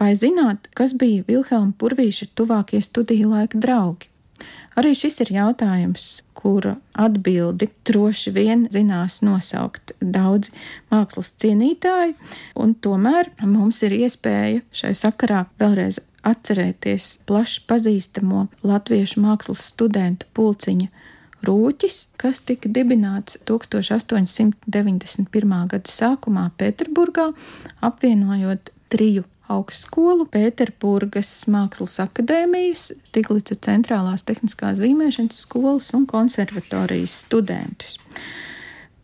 Vai 0.00 0.16
zināt, 0.18 0.66
kas 0.74 0.90
bija 0.98 1.22
Vilhelma 1.28 1.70
Purvīša 1.78 2.26
tuvākie 2.34 2.80
studiju 2.82 3.28
laika 3.30 3.58
draugi? 3.62 4.08
Arī 4.74 4.90
šis 4.98 5.20
ir 5.22 5.30
jautājums, 5.36 6.24
kura 6.34 6.74
atbildi 6.98 7.68
droši 7.86 8.32
vien 8.34 8.66
zinās 8.74 9.20
nosaukt 9.22 9.94
daudzi 10.02 10.50
mākslas 10.90 11.30
cienītāji, 11.38 12.18
un 12.58 12.74
tomēr 12.74 13.30
mums 13.46 13.86
ir 13.86 13.94
iespēja 14.00 14.66
šai 14.74 14.90
sakarā 14.98 15.46
vēlreiz 15.62 16.02
atcerēties 16.26 17.22
plaši 17.28 17.62
pazīstamo 17.70 18.48
latviešu 18.66 19.22
mākslas 19.22 19.62
studentu 19.70 20.26
pulciņa 20.34 20.90
Rūķis, 21.44 22.08
kas 22.16 22.40
tika 22.40 22.72
dibināts 22.72 23.36
1891. 23.44 25.68
gada 25.70 25.92
sākumā 25.92 26.48
Pēterburgā, 26.56 27.36
apvienojot 27.84 28.72
triju 28.88 29.28
augstskolu, 29.54 30.26
Pēterburgas 30.30 31.30
Mākslas 31.50 31.96
akadēmijas, 32.04 32.90
Tiglica 33.14 33.56
centrālās 33.66 34.26
tehniskās 34.26 34.80
zīmēšanas 34.82 35.44
skolas 35.46 35.90
un 35.96 36.08
konservatorijas 36.10 37.20
studentus. 37.24 37.98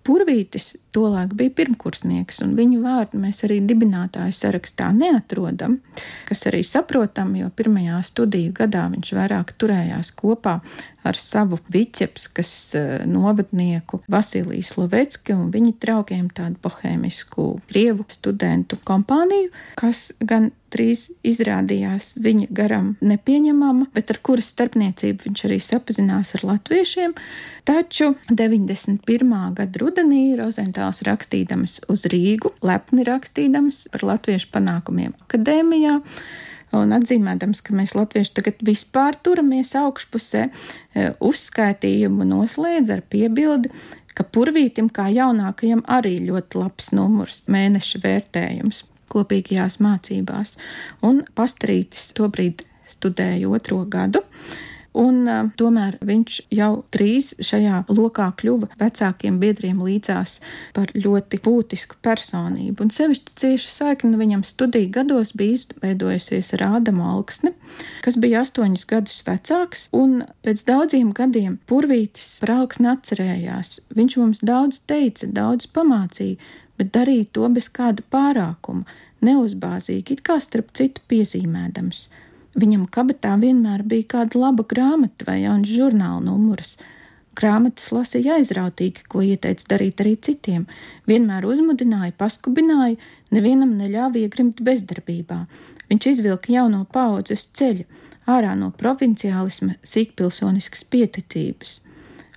Purvītis 0.06 0.72
tolaik 0.94 1.34
bija 1.38 1.54
pirmkursnieks, 1.60 2.40
un 2.44 2.54
viņu 2.58 2.80
vārdu 2.84 3.20
mēs 3.22 3.44
arī 3.46 3.60
dibinātāju 3.66 4.34
sarakstā 4.36 4.90
neatrodam, 4.96 5.78
kas 6.28 6.46
arī 6.50 6.62
saprotam, 6.66 7.34
jo 7.38 7.50
pirmajā 7.56 8.00
studiju 8.06 8.54
gadā 8.56 8.86
viņš 8.92 9.14
vairāk 9.18 9.54
turējās 9.60 10.14
kopā 10.18 10.60
ar 11.06 11.16
savu 11.16 11.58
viķepskas 11.72 12.52
eh, 12.74 12.88
novadnieku 13.08 14.02
Vasiliju 14.10 14.64
Slovecki 14.66 15.34
un 15.36 15.48
viņa 15.52 15.74
draugiem 15.80 16.28
tādu 16.34 16.60
bohēmisku 16.62 17.46
krievu 17.70 18.04
studentu 18.12 18.78
kompāniju, 18.84 19.50
kas 19.80 20.10
gan 20.20 20.50
drīz 20.70 21.08
izrādījās 21.26 22.12
viņa 22.22 22.50
garam 22.54 22.92
nepieņemama, 23.02 23.88
bet 23.94 24.12
ar 24.12 24.20
kuras 24.22 24.52
starpniecību 24.52 25.26
viņš 25.26 25.44
arī 25.48 25.58
sapazinās 25.64 26.36
ar 26.38 26.46
latviešiem. 26.52 27.16
Taču 27.66 28.12
91. 28.30 29.00
gada 29.56 29.82
rudenī 29.82 30.22
Rozentāls 30.80 31.04
rakstīdams 31.04 31.72
uz 31.92 32.06
Rīgu, 32.08 32.54
lepni 32.64 33.04
rakstīdams 33.04 33.90
par 33.92 34.04
latviešu 34.08 34.48
panākumiem 34.54 35.12
akadēmijā, 35.26 35.98
un 36.72 36.94
atzīmēdams, 36.96 37.60
ka 37.60 37.74
mēs 37.76 37.92
latvieši 37.94 38.32
tagad 38.38 38.62
vispār 38.64 39.18
turamies 39.20 39.74
augšpusē, 39.76 40.46
e, 40.48 41.10
uzskaitījumu 41.20 42.24
noslēdz 42.24 42.94
ar 42.96 43.02
piebildi, 43.02 43.68
ka 44.14 44.24
purvītim 44.24 44.88
kā 44.88 45.10
jaunākajam 45.12 45.84
arī 45.84 46.16
ļoti 46.24 46.62
labs 46.62 46.92
numurs 46.96 47.42
mēneša 47.46 48.00
vērtējums 48.00 48.84
kopīgajās 49.12 49.80
mācībās, 49.84 50.56
un 51.04 51.26
pastrītis 51.36 52.14
tobrīd 52.16 52.64
studēja 52.88 53.52
otro 53.52 53.84
gadu. 53.84 54.24
Un, 54.98 55.20
uh, 55.30 55.46
tomēr 55.54 56.00
viņš 56.02 56.36
jau 56.50 56.70
drīz 56.90 57.28
šajā 57.46 57.84
lokā 57.94 58.26
kļuva 58.40 58.72
vecākiem 58.80 59.36
biedriem 59.38 59.78
līdzās 59.86 60.38
par 60.74 60.90
ļoti 60.96 61.38
būtisku 61.44 62.00
personību. 62.02 62.82
Un 62.82 62.90
sevišķi 62.94 63.36
cieša 63.38 63.70
saikne 63.70 64.18
viņam 64.18 64.42
studiju 64.48 64.90
gados 64.96 65.30
bija 65.38 65.60
izveidojusies 65.60 66.50
ar 66.58 66.64
Ādamu 66.80 67.06
Alksni, 67.06 67.52
kas 68.02 68.18
bija 68.18 68.42
astoņus 68.42 68.88
gadus 68.90 69.20
vecāks, 69.26 69.86
un 69.94 70.24
pēc 70.42 70.64
daudziem 70.66 71.12
gadiem 71.14 71.60
Purvītis 71.70 72.40
par 72.42 72.56
Alksni 72.56 72.90
atcerējās. 72.90 73.76
Viņš 73.94 74.16
mums 74.18 74.42
daudz 74.42 74.82
teica, 74.90 75.30
daudz 75.30 75.70
pamācīja, 75.70 76.40
bet 76.80 76.90
darīja 76.96 77.28
to 77.36 77.46
bez 77.54 77.70
kāda 77.70 78.02
pārākuma, 78.10 78.88
neuzbāzīgi, 79.22 80.16
it 80.16 80.24
kā 80.26 80.40
starp 80.42 80.74
citu 80.74 81.04
piezīmēdams. 81.12 82.08
Viņam 82.58 82.88
kabatā 82.90 83.36
vienmēr 83.38 83.84
bija 83.86 84.08
kāda 84.16 84.40
laba 84.42 84.64
grāmata 84.66 85.26
vai 85.28 85.42
jauns 85.44 85.70
žurnāla 85.70 86.22
numurs. 86.24 86.74
Grāmatas 87.38 87.92
lasīja 87.94 88.40
aizrautīgi, 88.40 89.04
ko 89.08 89.22
ieteica 89.22 89.68
darīt 89.70 90.02
arī 90.02 90.16
citiem, 90.18 90.64
vienmēr 91.06 91.46
uzmudināja, 91.46 92.12
paskubināja, 92.18 92.98
nevienam 93.30 93.76
neļāva 93.78 94.18
iegrimt 94.24 94.64
bezdarbībā. 94.66 95.44
Viņš 95.92 96.08
izvilka 96.10 96.52
jauno 96.52 96.82
paudzi 96.90 97.38
uz 97.38 97.46
ceļa, 97.54 97.86
ārā 98.34 98.56
no 98.58 98.72
provinciālisma, 98.82 99.78
sīkpilsoniskas 99.86 100.82
pieticības. 100.90 101.78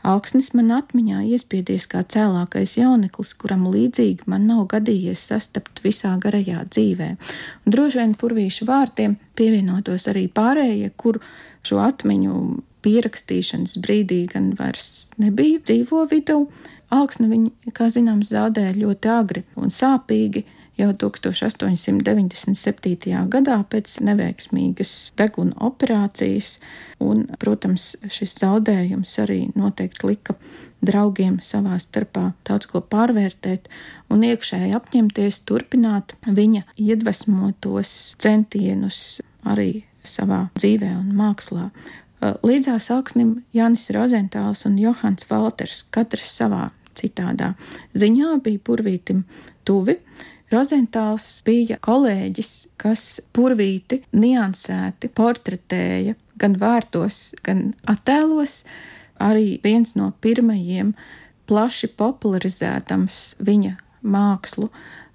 Augsnis 0.03 0.50
man 0.52 0.74
atmiņā 0.75 1.22
iespiedies 1.31 1.86
kā 1.88 2.02
cēlākais 2.03 2.75
jauneklis, 2.75 3.31
kuram 3.40 3.64
līdzīgi 3.72 4.28
man 4.28 4.50
nav 4.50 4.66
gadījies 4.74 5.22
sastapt 5.31 5.80
visā 5.86 6.12
garajā 6.19 6.66
dzīvē. 6.68 7.09
Un 7.64 7.75
droši 7.75 8.02
vien 8.02 8.16
purvīšu 8.19 8.68
vārtiem 8.68 9.16
pievienotos 9.40 10.09
arī 10.12 10.25
pārējie, 10.28 10.92
kur 11.00 11.22
šo 11.63 11.80
atmiņu 11.86 12.36
pierakstīšanas 12.84 13.78
brīdī 13.80 14.25
gan 14.34 14.52
vairs 14.59 15.08
nebija 15.24 15.63
dzīvo 15.63 16.03
vidū. 16.12 16.42
Augsne 16.94 17.30
viņa, 17.31 17.72
kā 17.74 17.88
zināms, 17.90 18.34
zaudēja 18.36 18.75
ļoti 18.75 19.09
agri 19.09 19.46
un 19.56 19.72
sāpīgi, 19.72 20.44
jau 20.79 20.94
1897. 20.97 23.29
gadā 23.29 23.57
pēc 23.69 24.00
neveiksmīgas 24.01 25.13
deguna 25.19 25.53
operācijas, 25.67 26.57
un, 27.03 27.28
protams, 27.41 27.84
šis 28.09 28.34
zaudējums 28.41 29.19
arī 29.23 29.39
noteikti 29.57 30.07
lika 30.09 30.33
draugiem 30.83 31.39
savā 31.45 31.78
starpā 31.81 32.31
daudz 32.47 32.66
ko 32.72 32.79
pārvērtēt 32.81 33.62
un 34.13 34.19
iekšēji 34.28 34.75
apņemties 34.78 35.35
turpināt 35.47 36.16
viņa 36.28 36.62
iedvesmotos 36.75 37.89
centienus 38.22 38.97
arī 39.47 39.72
savā 40.03 40.47
dzīvē 40.57 40.91
un 41.00 41.13
mākslā. 41.16 41.69
Līdzās 42.44 42.89
augsnim 42.95 43.44
Jānis 43.56 43.89
Rozentāls 43.95 44.66
un 44.67 44.78
Johans 44.79 45.23
Valters, 45.28 45.83
katrs 45.91 46.29
savā 46.38 46.69
citādā 46.95 47.53
ziņā 47.97 48.38
bija 48.44 48.62
purvītim 48.63 49.23
tuvi, 49.67 49.97
Rozentāls 50.53 51.25
bija 51.47 51.80
kolēģis, 51.81 52.52
kas 52.78 53.03
purvīti, 53.34 54.03
niansēti 54.14 55.09
portretēja 55.09 56.14
gan 56.38 56.58
vārtos, 56.62 57.31
gan 57.46 57.72
attēlos. 57.90 58.62
Arī 59.24 59.58
viens 59.63 59.96
no 59.97 60.12
pirmajiem 60.22 60.92
plaši 61.50 61.90
popularizētams 61.97 63.22
viņa 63.42 63.74
mākslu 64.03 64.69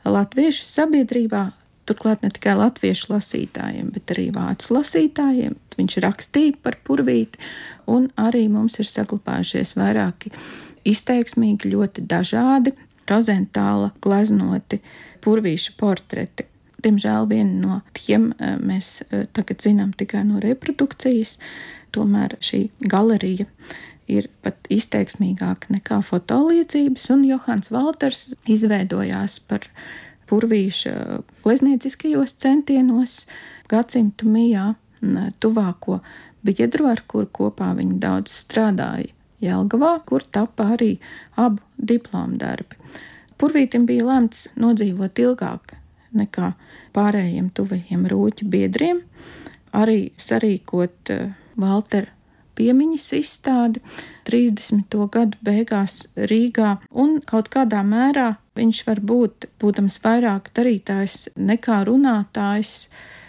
latviešu 0.08 0.66
sabiedrībā, 0.66 1.44
turklāt 1.86 2.24
ne 2.24 2.32
tikai 2.34 2.56
latviešu 2.58 3.12
lasītājiem, 3.12 3.92
bet 3.94 4.10
arī 4.14 4.28
vācu 4.34 4.74
lasītājiem. 4.78 5.54
Viņš 5.78 6.00
rakstīja 6.02 6.58
par 6.64 6.80
purvīti, 6.82 7.38
un 7.86 8.10
arī 8.18 8.48
mums 8.50 8.80
ir 8.82 8.90
saglabājušies 8.90 9.76
vairāki 9.78 10.34
izteiksmīgi, 10.88 11.70
ļoti 11.76 12.06
dažādi 12.10 12.74
rozentāla 13.10 13.92
glaznoti 14.04 14.80
purvīša 15.24 15.74
portreti. 15.80 16.46
Diemžēl 16.78 17.26
vienu 17.30 17.58
no 17.64 17.80
tiem 17.96 18.30
eh, 18.38 18.56
mēs 18.62 19.02
eh, 19.08 19.26
tagad 19.34 19.64
zinām 19.64 19.92
tikai 19.98 20.22
no 20.28 20.42
reprodukcijas, 20.42 21.36
tomēr 21.94 22.36
šī 22.44 22.68
galerija 22.78 23.48
ir 24.08 24.28
pat 24.44 24.68
izteiksmīgāka 24.72 25.72
nekā 25.74 26.00
fotoliecības, 26.06 27.08
un 27.12 27.26
Johans 27.28 27.72
Valters 27.74 28.28
izveidojās 28.48 29.38
par 29.50 29.66
purvīša 30.28 30.94
gleznieciskajos 31.44 32.36
centienos 32.40 33.20
gadsimtu 33.68 34.28
mijā 34.32 34.72
tuvāko 35.42 36.00
biedru, 36.44 36.88
ar 36.88 37.02
kuru 37.10 37.28
kopā 37.40 37.74
viņi 37.76 38.00
daudz 38.02 38.32
strādāja 38.44 39.12
Jelgavā, 39.44 39.98
kur 40.06 40.24
tapa 40.32 40.72
arī 40.74 40.96
abu 41.36 41.62
diplomu 41.78 42.38
darbi. 42.40 42.78
Purvītim 43.38 43.86
bija 43.86 44.06
lemts 44.08 44.48
nodzīvot 44.58 45.18
ilgāk 45.22 45.76
nekā 46.18 46.52
pārējiem 46.96 47.50
tuvajiem 47.54 48.06
rūķu 48.10 48.48
biedriem, 48.50 49.02
arī 49.76 50.10
sarīkot 50.18 51.12
uh, 51.14 51.28
Valtera 51.58 52.14
piemiņas 52.58 53.06
izstādi 53.18 53.82
30. 54.26 54.96
gadu 55.14 55.38
beigās 55.44 56.00
Rīgā, 56.16 56.74
un 56.90 57.18
kaut 57.22 57.50
kādā 57.54 57.84
mērā 57.86 58.32
viņš 58.58 58.82
var 58.88 59.02
būt, 59.12 59.46
būdams 59.62 60.00
vairāk 60.02 60.50
darītājs 60.58 61.28
nekā 61.38 61.84
runātājs, 61.86 62.88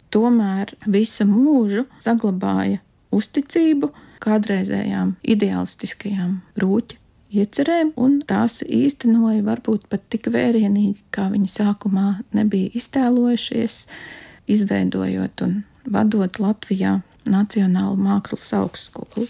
tomēr 0.10 0.74
visu 0.90 1.28
mūžu 1.30 1.86
saglabāja 2.02 2.82
uzticību 3.14 3.92
kādreizējām 4.24 5.16
ideālistiskajām 5.24 6.40
rūķa 6.60 6.98
iecerēm, 7.40 7.94
un 7.98 8.20
tās 8.30 8.60
īstenoja 8.66 9.44
varbūt 9.46 9.86
pat 9.90 10.06
tik 10.10 10.32
vērienīgi, 10.34 11.04
kā 11.14 11.30
viņi 11.34 11.52
sākumā 11.52 12.08
nebija 12.38 12.74
iztēlojušies, 12.80 13.84
izveidojot 14.50 15.46
un 15.46 15.62
vadot 15.86 16.42
Latvijā 16.42 17.00
Nacionālu 17.30 18.00
mākslas 18.02 18.50
augstskolu. 18.58 19.28